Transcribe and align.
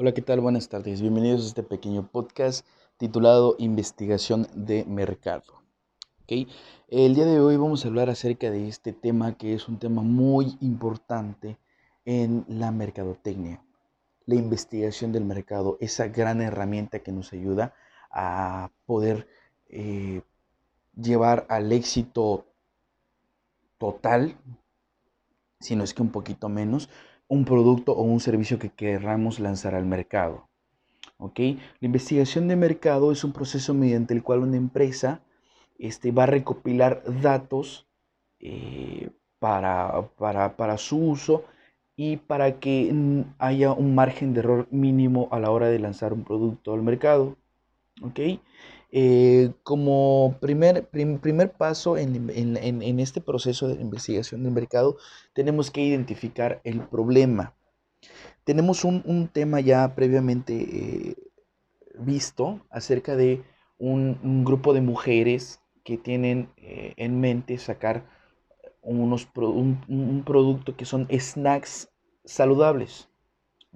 Hola, 0.00 0.14
¿qué 0.14 0.22
tal? 0.22 0.38
Buenas 0.38 0.68
tardes. 0.68 1.00
Bienvenidos 1.00 1.42
a 1.42 1.46
este 1.48 1.64
pequeño 1.64 2.06
podcast 2.06 2.64
titulado 2.98 3.56
Investigación 3.58 4.46
de 4.54 4.84
Mercado. 4.84 5.64
¿Okay? 6.22 6.46
El 6.86 7.16
día 7.16 7.26
de 7.26 7.40
hoy 7.40 7.56
vamos 7.56 7.84
a 7.84 7.88
hablar 7.88 8.08
acerca 8.08 8.48
de 8.48 8.68
este 8.68 8.92
tema 8.92 9.36
que 9.36 9.54
es 9.54 9.66
un 9.66 9.80
tema 9.80 10.02
muy 10.02 10.56
importante 10.60 11.58
en 12.04 12.44
la 12.46 12.70
mercadotecnia. 12.70 13.60
La 14.24 14.36
investigación 14.36 15.10
del 15.10 15.24
mercado, 15.24 15.78
esa 15.80 16.06
gran 16.06 16.42
herramienta 16.42 17.00
que 17.00 17.10
nos 17.10 17.32
ayuda 17.32 17.74
a 18.12 18.70
poder 18.86 19.26
eh, 19.68 20.22
llevar 20.94 21.44
al 21.48 21.72
éxito 21.72 22.46
total, 23.78 24.36
si 25.58 25.74
no 25.74 25.82
es 25.82 25.92
que 25.92 26.02
un 26.02 26.12
poquito 26.12 26.48
menos, 26.48 26.88
un 27.28 27.44
producto 27.44 27.92
o 27.92 28.02
un 28.02 28.20
servicio 28.20 28.58
que 28.58 28.70
queramos 28.70 29.38
lanzar 29.38 29.74
al 29.74 29.84
mercado. 29.84 30.48
¿ok? 31.18 31.38
La 31.80 31.86
investigación 31.86 32.48
de 32.48 32.56
mercado 32.56 33.12
es 33.12 33.22
un 33.24 33.32
proceso 33.32 33.74
mediante 33.74 34.14
el 34.14 34.22
cual 34.22 34.40
una 34.40 34.56
empresa 34.56 35.20
este, 35.78 36.10
va 36.10 36.24
a 36.24 36.26
recopilar 36.26 37.02
datos 37.20 37.86
eh, 38.40 39.10
para, 39.38 40.08
para, 40.16 40.78
su 40.78 40.96
uso 40.98 41.44
y 41.96 42.16
para 42.16 42.58
que 42.58 42.92
haya 43.38 43.72
un 43.72 43.94
margen 43.94 44.32
de 44.32 44.40
error 44.40 44.68
mínimo 44.70 45.28
a 45.30 45.38
la 45.38 45.50
hora 45.50 45.68
de 45.68 45.78
lanzar 45.78 46.12
un 46.12 46.24
producto 46.24 46.72
al 46.74 46.82
mercado. 46.82 47.36
¿ok? 48.02 48.20
Eh, 48.90 49.52
como 49.64 50.38
primer, 50.40 50.88
primer 50.88 51.52
paso 51.52 51.98
en, 51.98 52.30
este 53.00 53.20
proceso 53.20 53.68
de 53.68 53.82
investigación 53.82 54.42
del 54.42 54.52
mercado, 54.52 54.96
tenemos 55.34 55.70
que 55.70 55.82
identificar 55.82 56.60
el 56.64 56.80
problema. 56.80 57.54
Tenemos 58.44 58.84
un, 58.84 59.28
tema 59.32 59.60
ya 59.60 59.94
previamente 59.94 60.54
eh, 60.54 61.16
visto 61.98 62.60
acerca 62.70 63.14
de 63.14 63.44
un, 63.78 64.44
grupo 64.44 64.72
de 64.72 64.80
mujeres 64.80 65.60
que 65.84 65.98
tienen 65.98 66.50
eh, 66.56 66.94
en 66.96 67.20
mente 67.20 67.58
sacar 67.58 68.06
unos 68.80 69.28
un, 69.34 70.22
producto 70.24 70.76
que 70.76 70.86
son 70.86 71.06
snacks 71.10 71.90
saludables. 72.24 73.10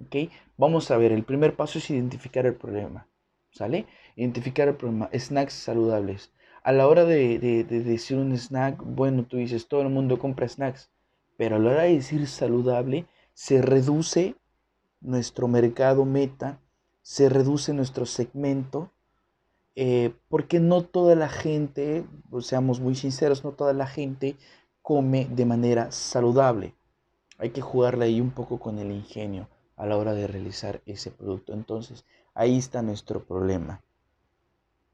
¿okay? 0.03 0.31
Vamos 0.57 0.89
a 0.89 0.97
ver, 0.97 1.11
el 1.11 1.23
primer 1.23 1.55
paso 1.55 1.77
es 1.77 1.89
identificar 1.91 2.47
el 2.47 2.55
problema. 2.55 3.07
¿Sale? 3.53 3.85
Identificar 4.15 4.67
el 4.67 4.75
problema. 4.75 5.09
Snacks 5.13 5.53
saludables. 5.53 6.31
A 6.63 6.71
la 6.71 6.87
hora 6.87 7.05
de, 7.05 7.37
decir 7.65 8.17
un 8.17 8.35
snack, 8.35 8.81
bueno, 8.83 9.25
tú 9.25 9.37
dices, 9.37 9.67
todo 9.67 9.81
el 9.81 9.89
mundo 9.89 10.17
compra 10.17 10.47
snacks. 10.47 10.89
Pero 11.37 11.57
a 11.57 11.59
la 11.59 11.71
hora 11.71 11.81
de 11.83 11.93
decir 11.93 12.27
saludable, 12.27 13.05
se 13.33 13.61
reduce 13.61 14.35
nuestro 15.01 15.47
mercado 15.47 16.05
meta, 16.05 16.59
se 17.01 17.29
reduce 17.29 17.73
nuestro 17.73 18.05
segmento, 18.05 18.91
eh, 19.75 20.13
porque 20.29 20.59
no 20.59 20.83
toda 20.83 21.15
la 21.15 21.29
gente, 21.29 22.05
pues, 22.29 22.47
seamos 22.47 22.79
muy 22.79 22.95
sinceros, 22.95 23.43
no 23.43 23.51
toda 23.51 23.73
la 23.73 23.87
gente 23.87 24.35
come 24.81 25.27
de 25.29 25.45
manera 25.45 25.91
saludable. 25.91 26.73
Hay 27.37 27.51
que 27.51 27.61
jugarle 27.61 28.05
ahí 28.05 28.21
un 28.21 28.31
poco 28.31 28.59
con 28.59 28.79
el 28.79 28.91
ingenio 28.91 29.47
a 29.75 29.85
la 29.85 29.97
hora 29.97 30.13
de 30.13 30.27
realizar 30.27 30.81
ese 30.85 31.11
producto. 31.11 31.53
Entonces, 31.53 32.05
ahí 32.33 32.57
está 32.57 32.81
nuestro 32.81 33.23
problema. 33.23 33.81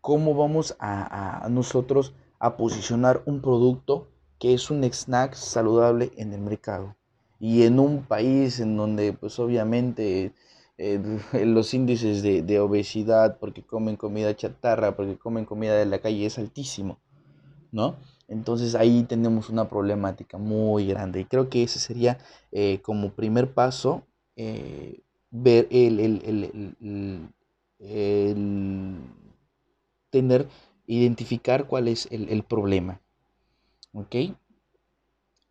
¿Cómo 0.01 0.33
vamos 0.33 0.75
a, 0.79 1.47
nosotros 1.49 2.13
a 2.39 2.55
posicionar 2.55 3.21
un 3.25 3.41
producto 3.41 4.07
que 4.39 4.53
es 4.53 4.71
un 4.71 4.83
snack 4.83 5.33
saludable 5.33 6.11
en 6.17 6.33
el 6.33 6.41
mercado? 6.41 6.95
Y 7.39 7.63
en 7.63 7.79
un 7.79 8.03
país 8.03 8.59
en 8.59 8.75
donde 8.77 9.13
pues 9.13 9.39
obviamente 9.39 10.33
los 11.33 11.73
índices 11.73 12.21
de, 12.21 12.41
de, 12.41 12.59
obesidad 12.59 13.37
porque 13.39 13.63
comen 13.63 13.97
comida 13.97 14.35
chatarra, 14.35 14.95
porque 14.95 15.17
comen 15.17 15.45
comida 15.45 15.75
de 15.75 15.85
la 15.85 15.99
calle 15.99 16.25
es 16.25 16.37
altísimo, 16.37 16.99
¿no? 17.71 17.97
Entonces 18.29 18.75
ahí 18.75 19.03
tenemos 19.03 19.49
una 19.49 19.67
problemática 19.67 20.37
muy 20.37 20.87
grande 20.87 21.21
y 21.21 21.25
creo 21.25 21.49
que 21.49 21.63
ese 21.63 21.79
sería 21.79 22.19
eh, 22.51 22.79
como 22.81 23.11
primer 23.13 23.53
paso 23.53 24.03
eh, 24.35 25.01
ver 25.31 25.67
el, 25.71 25.99
el, 25.99 27.29
tener, 30.09 30.47
identificar 30.87 31.67
cuál 31.67 31.87
es 31.87 32.07
el, 32.11 32.43
problema. 32.43 33.01
¿Ok? 33.93 34.15
Eh, 34.15 34.35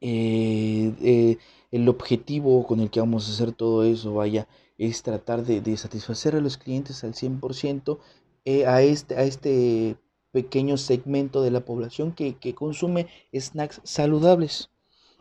eh, 0.01 1.39
el 1.71 1.89
objetivo 1.89 2.67
con 2.67 2.81
el 2.81 2.91
que 2.91 3.01
vamos 3.01 3.29
a 3.29 3.33
hacer 3.33 3.53
todo 3.53 3.85
eso, 3.85 4.15
vaya, 4.15 4.49
es 4.79 5.03
tratar 5.03 5.45
de, 5.45 5.77
satisfacer 5.77 6.37
a 6.37 6.41
los 6.41 6.57
clientes 6.57 7.03
al 7.05 7.15
100% 7.15 7.99
eh, 8.45 8.67
a, 8.67 8.83
este, 8.83 9.17
a 9.17 9.23
este 9.25 9.97
pequeño 10.31 10.77
segmento 10.77 11.43
de 11.43 11.51
la 11.51 11.65
población 11.65 12.13
que, 12.13 12.37
que 12.37 12.55
consume 12.55 13.09
snacks 13.35 13.81
saludables. 13.85 14.71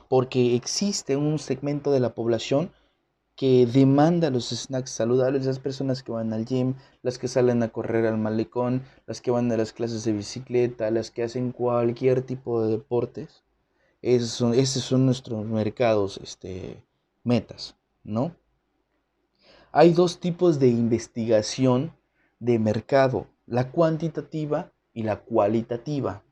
Porque 0.10 0.56
existe 0.56 1.18
un 1.18 1.38
segmento 1.38 1.92
de 1.92 2.00
la 2.00 2.16
población 2.16 2.72
que 3.38 3.68
demanda 3.68 4.32
los 4.32 4.50
snacks 4.50 4.90
saludables, 4.90 5.46
las 5.46 5.60
personas 5.60 6.02
que 6.02 6.12
van 6.12 6.34
al 6.34 6.44
gym, 6.44 6.74
las 7.04 7.20
que 7.20 7.28
salen 7.28 7.62
a 7.62 7.70
correr 7.70 8.08
al 8.08 8.18
malecón, 8.18 8.82
las 9.06 9.22
que 9.22 9.30
van 9.30 9.52
a 9.52 9.58
las 9.58 9.74
clases 9.74 10.04
de 10.04 10.12
bicicleta, 10.12 10.90
las 10.90 11.12
que 11.12 11.22
hacen 11.22 11.52
cualquier 11.52 12.24
tipo 12.24 12.64
de 12.64 12.72
deportes. 12.72 13.44
Esos 14.02 14.32
son, 14.32 14.56
esos 14.56 14.82
son 14.82 15.06
nuestros 15.06 15.46
mercados, 15.46 16.20
este, 16.24 16.84
metas, 17.24 17.76
¿no? 18.04 18.36
Hay 19.72 19.94
dos 19.94 20.20
tipos 20.20 20.58
de 20.58 20.70
investigación 20.70 21.94
de 22.40 22.58
mercado, 22.58 23.28
la 23.46 23.70
cuantitativa 23.70 24.72
y 24.96 25.04
la 25.04 25.18
cualitativa. 25.18 26.24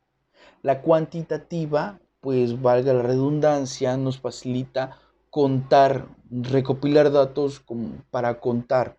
La 0.64 0.82
cuantitativa, 0.82 2.00
pues 2.20 2.60
valga 2.60 2.94
la 2.94 3.04
redundancia, 3.04 3.96
nos 3.96 4.20
facilita 4.20 4.98
contar, 5.36 6.08
recopilar 6.32 7.12
datos 7.12 7.62
para 8.10 8.40
contar 8.40 8.98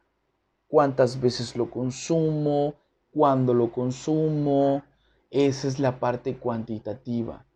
cuántas 0.69 1.19
veces 1.19 1.57
lo 1.57 1.71
consumo, 1.71 2.75
cuándo 3.11 3.55
lo 3.55 3.73
consumo. 3.73 4.83
Esa 5.31 5.67
es 5.67 5.79
la 5.79 5.99
parte 5.99 6.37
cuantitativa. 6.37 7.47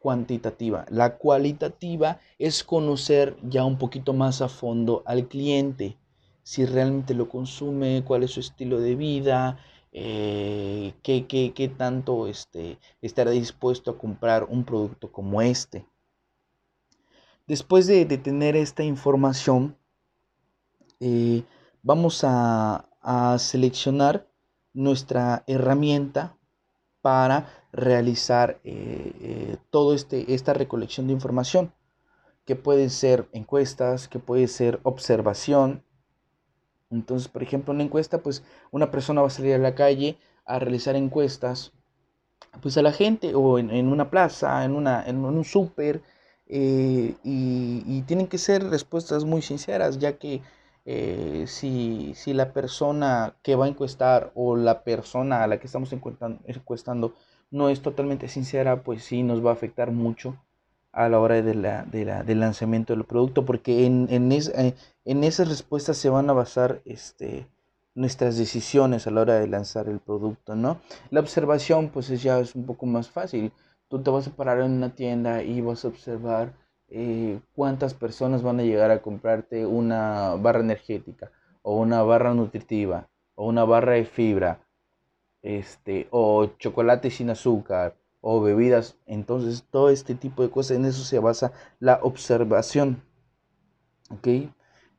Cuantitativa. 0.00 0.84
La 0.90 1.16
cualitativa 1.16 2.20
es 2.38 2.62
conocer 2.62 3.38
ya 3.42 3.64
un 3.64 3.78
poquito 3.78 4.12
más 4.12 4.42
a 4.42 4.50
fondo 4.50 5.02
al 5.06 5.26
cliente, 5.26 5.96
si 6.42 6.66
realmente 6.66 7.14
lo 7.14 7.30
consume, 7.30 8.04
cuál 8.04 8.22
es 8.24 8.32
su 8.32 8.40
estilo 8.40 8.80
de 8.80 8.96
vida, 8.96 9.58
eh, 9.92 10.92
qué, 11.02 11.26
qué, 11.26 11.68
tanto 11.74 12.26
este, 12.26 12.78
estará 13.00 13.30
dispuesto 13.30 13.92
a 13.92 13.96
comprar 13.96 14.44
un 14.44 14.62
producto 14.62 15.10
como 15.10 15.40
este. 15.40 15.86
Después 17.46 17.86
de, 17.86 18.04
tener 18.18 18.56
esta 18.56 18.82
información, 18.82 19.76
eh, 20.98 21.44
vamos 21.82 22.22
a, 22.24 22.82
seleccionar 23.38 24.26
nuestra 24.74 25.44
herramienta 25.46 26.36
para 27.02 27.46
realizar 27.70 28.58
eh, 28.64 29.12
eh, 29.20 29.56
toda 29.70 29.94
este, 29.94 30.34
esta 30.34 30.54
recolección 30.54 31.06
de 31.06 31.12
información, 31.12 31.72
que 32.44 32.56
pueden 32.56 32.90
ser 32.90 33.28
encuestas, 33.32 34.08
que 34.08 34.18
puede 34.18 34.48
ser 34.48 34.80
observación. 34.82 35.84
Entonces, 36.90 37.28
por 37.28 37.44
ejemplo, 37.44 37.72
una 37.72 37.84
encuesta, 37.84 38.18
pues 38.18 38.42
una 38.72 38.90
persona 38.90 39.20
va 39.20 39.28
a 39.28 39.30
salir 39.30 39.54
a 39.54 39.58
la 39.58 39.76
calle 39.76 40.18
a 40.44 40.58
realizar 40.58 40.96
encuestas, 40.96 41.72
pues 42.60 42.76
a 42.76 42.82
la 42.82 42.90
gente, 42.90 43.36
o 43.36 43.60
en, 43.60 43.86
una 43.86 44.10
plaza, 44.10 44.64
en, 44.64 44.72
una, 44.74 45.06
en 45.06 45.24
un 45.24 45.44
súper, 45.44 46.02
eh, 46.48 47.16
y, 47.24 48.02
tienen 48.02 48.28
que 48.28 48.38
ser 48.38 48.64
respuestas 48.64 49.24
muy 49.24 49.42
sinceras, 49.42 49.98
ya 49.98 50.16
que 50.18 50.42
eh, 50.84 51.44
si, 51.48 52.14
la 52.32 52.52
persona 52.52 53.34
que 53.42 53.56
va 53.56 53.64
a 53.64 53.68
encuestar 53.68 54.30
o 54.34 54.56
la 54.56 54.84
persona 54.84 55.42
a 55.42 55.46
la 55.48 55.58
que 55.58 55.66
estamos 55.66 55.92
encuestando, 55.92 57.14
no 57.50 57.68
es 57.68 57.82
totalmente 57.82 58.28
sincera, 58.28 58.82
pues 58.82 59.04
sí 59.04 59.22
nos 59.22 59.44
va 59.44 59.50
a 59.50 59.54
afectar 59.54 59.90
mucho 59.90 60.36
a 60.92 61.08
la 61.08 61.20
hora 61.20 61.42
de 61.42 61.54
la, 61.54 61.84
del 61.84 62.40
lanzamiento 62.40 62.94
del 62.94 63.04
producto, 63.04 63.44
porque 63.44 63.84
en, 63.86 64.06
en, 64.10 64.32
eh, 64.32 64.74
en, 65.04 65.24
esas 65.24 65.48
respuestas 65.48 65.98
se 65.98 66.08
van 66.08 66.30
a 66.30 66.32
basar 66.32 66.80
este, 66.84 67.46
nuestras 67.94 68.38
decisiones 68.38 69.06
a 69.06 69.10
la 69.10 69.22
hora 69.22 69.34
de 69.34 69.48
lanzar 69.48 69.88
el 69.88 69.98
producto, 70.00 70.54
¿no? 70.56 70.80
La 71.10 71.20
observación, 71.20 71.90
pues 71.90 72.08
ya 72.22 72.38
es 72.38 72.54
un 72.54 72.64
poco 72.64 72.86
más 72.86 73.10
fácil 73.10 73.52
tú 73.88 74.02
te 74.02 74.10
vas 74.10 74.26
a 74.26 74.30
parar 74.30 74.60
en 74.60 74.72
una 74.72 74.94
tienda 74.94 75.42
y 75.42 75.60
vas 75.60 75.84
a 75.84 75.88
observar 75.88 76.54
eh, 76.88 77.40
cuántas 77.54 77.94
personas 77.94 78.42
van 78.42 78.60
a 78.60 78.62
llegar 78.62 78.90
a 78.90 79.02
comprarte 79.02 79.66
una 79.66 80.34
barra 80.36 80.60
energética 80.60 81.32
o 81.62 81.76
una 81.76 82.02
barra 82.02 82.34
nutritiva 82.34 83.08
o 83.34 83.46
una 83.46 83.64
barra 83.64 83.92
de 83.92 84.04
fibra 84.04 84.60
este 85.42 86.08
o 86.10 86.46
chocolate 86.58 87.10
sin 87.10 87.30
azúcar 87.30 87.96
o 88.20 88.40
bebidas. 88.40 88.96
Entonces 89.06 89.64
todo 89.70 89.90
este 89.90 90.14
tipo 90.14 90.42
de 90.42 90.50
cosas 90.50 90.76
en 90.76 90.84
eso 90.84 91.04
se 91.04 91.18
basa 91.18 91.52
la 91.80 92.00
observación 92.02 93.02
ok 94.10 94.28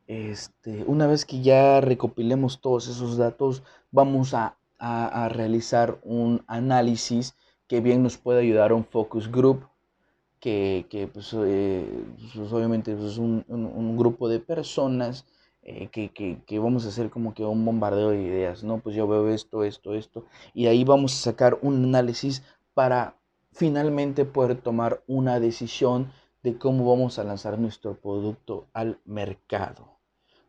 este, 0.08 0.84
una 0.86 1.06
vez 1.06 1.26
que 1.26 1.42
ya 1.42 1.82
recopilemos 1.82 2.62
todos 2.62 2.88
esos 2.88 3.18
datos, 3.18 3.62
vamos 3.92 4.34
a, 4.34 4.54
realizar 5.30 5.98
un 6.04 6.44
análisis 6.46 7.34
que 7.68 7.80
bien 7.80 8.02
nos 8.02 8.16
puede 8.16 8.40
ayudar 8.40 8.72
un 8.72 8.84
focus 8.84 9.30
group, 9.30 9.68
que, 10.40 11.10
pues, 11.12 11.34
eh, 11.34 12.04
pues, 12.34 12.52
obviamente 12.52 12.94
pues, 12.94 13.12
es 13.12 13.18
un, 13.18 13.96
grupo 13.96 14.28
de 14.28 14.40
personas 14.40 15.26
eh, 15.62 15.88
que, 15.88 16.10
que, 16.10 16.58
vamos 16.58 16.84
a 16.86 16.88
hacer 16.88 17.10
como 17.10 17.34
que 17.34 17.44
un 17.44 17.64
bombardeo 17.64 18.10
de 18.10 18.22
ideas, 18.22 18.64
¿no? 18.64 18.78
Pues 18.78 18.94
yo 18.96 19.06
veo 19.06 19.28
esto, 19.28 19.64
esto, 19.64 19.94
esto, 19.94 20.24
y 20.54 20.66
ahí 20.66 20.84
vamos 20.84 21.14
a 21.14 21.22
sacar 21.30 21.58
un 21.62 21.84
análisis 21.84 22.42
para 22.74 23.16
finalmente 23.52 24.24
poder 24.24 24.60
tomar 24.60 25.02
una 25.06 25.40
decisión 25.40 26.12
de 26.42 26.56
cómo 26.56 26.88
vamos 26.88 27.18
a 27.18 27.24
lanzar 27.24 27.58
nuestro 27.58 28.00
producto 28.00 28.68
al 28.72 29.00
mercado. 29.04 29.98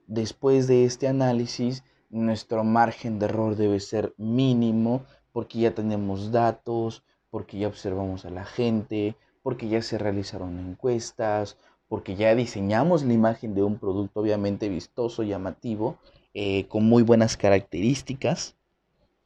Después 0.06 0.68
de 0.68 0.86
este 0.86 1.07
análisis, 1.07 1.83
nuestro 2.10 2.63
margen 2.63 3.19
de 3.19 3.25
error 3.25 3.56
debe 3.56 3.80
ser 3.80 4.13
mínimo 4.18 5.06
porque 5.31 5.60
ya 5.60 5.76
tenemos 5.76 6.31
datos, 6.31 7.04
porque 7.30 7.60
ya 7.60 7.68
observamos 7.68 8.26
a 8.26 8.30
la 8.30 8.46
gente, 8.46 9.16
porque 9.44 9.68
ya 9.68 9.81
se 9.81 9.98
realizaron 9.98 10.60
encuestas, 10.60 11.58
porque 11.88 12.16
ya 12.16 12.36
diseñamos 12.36 13.04
la 13.04 13.14
imagen 13.14 13.56
de 13.56 13.64
un 13.64 13.78
producto 13.78 14.20
obviamente 14.20 14.70
vistoso, 14.70 15.24
llamativo, 15.24 15.98
eh, 16.34 16.68
con 16.68 16.86
muy 16.86 17.04
buenas 17.04 17.36
características, 17.36 18.56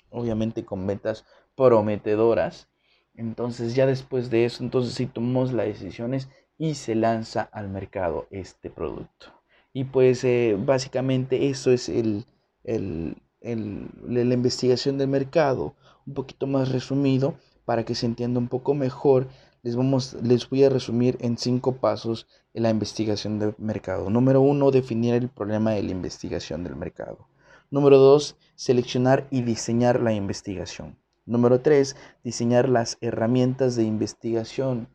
obviamente 0.09 0.63
con 0.63 0.85
metas 0.85 1.25
prometedoras. 1.55 2.67
Entonces 3.15 3.75
ya 3.75 3.85
después 3.85 4.29
de 4.29 4.45
eso, 4.45 4.63
entonces 4.63 4.93
sí 4.93 5.05
tomamos 5.05 5.51
las 5.51 5.67
decisiones 5.67 6.29
y 6.57 6.75
se 6.75 6.95
lanza 6.95 7.41
al 7.51 7.69
mercado 7.69 8.27
este 8.31 8.69
producto. 8.69 9.27
Y 9.73 9.85
pues 9.85 10.23
eh, 10.23 10.55
básicamente 10.57 11.49
eso 11.49 11.71
es 11.71 11.89
el, 11.89 12.25
la 13.43 14.33
investigación 14.33 14.97
del 14.97 15.09
mercado, 15.09 15.75
un 16.07 16.13
poquito 16.13 16.47
más 16.47 16.71
resumido 16.71 17.35
para 17.65 17.83
que 17.83 17.95
se 17.95 18.05
entienda 18.05 18.39
un 18.39 18.47
poco 18.47 18.73
mejor. 18.73 19.27
Les, 19.61 19.75
vamos, 19.75 20.15
les 20.21 20.49
voy 20.49 20.63
a 20.63 20.69
resumir 20.69 21.17
en 21.21 21.37
cinco 21.37 21.75
pasos 21.75 22.27
la 22.53 22.69
investigación 22.69 23.39
del 23.39 23.53
mercado. 23.57 24.09
Número 24.09 24.41
uno, 24.41 24.71
definir 24.71 25.13
el 25.15 25.29
problema 25.29 25.71
de 25.71 25.83
la 25.83 25.91
investigación 25.91 26.63
del 26.63 26.75
mercado. 26.75 27.27
Número 27.69 27.97
dos, 27.97 28.35
seleccionar 28.55 29.27
y 29.31 29.41
diseñar 29.41 30.01
la 30.01 30.13
investigación. 30.13 30.97
Número 31.25 31.61
tres, 31.61 31.95
diseñar 32.23 32.67
las 32.67 32.97
herramientas 33.01 33.75
de 33.75 33.83
investigación 33.83 34.87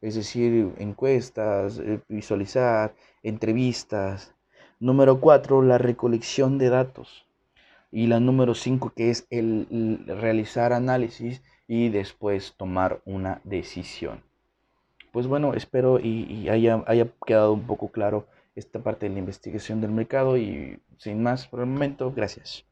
es 0.00 0.14
decir, 0.14 0.72
encuestas, 0.78 1.78
eh, 1.78 2.00
visualizar, 2.08 2.94
entrevistas. 3.22 4.34
Número 4.78 5.20
cuatro, 5.20 5.62
la 5.62 5.78
recolección 5.78 6.56
de 6.58 6.70
datos. 6.70 7.26
Y 7.92 8.06
la 8.06 8.20
número 8.20 8.54
cinco, 8.54 8.92
que 8.94 9.10
es 9.10 9.26
el, 9.30 10.04
realizar 10.06 10.72
análisis 10.72 11.42
y 11.66 11.88
después 11.88 12.54
tomar 12.56 13.00
una 13.04 13.40
decisión. 13.44 14.22
Pues 15.12 15.26
bueno, 15.26 15.54
espero 15.54 15.98
y, 15.98 16.48
haya, 16.48 16.84
haya 16.86 17.08
quedado 17.26 17.52
un 17.52 17.66
poco 17.66 17.88
claro 17.88 18.26
esta 18.54 18.80
parte 18.80 19.08
de 19.08 19.14
la 19.14 19.18
investigación 19.18 19.80
del 19.80 19.90
mercado 19.90 20.36
y 20.36 20.78
sin 20.98 21.22
más 21.22 21.48
por 21.48 21.60
el 21.60 21.66
momento, 21.66 22.12
gracias. 22.14 22.64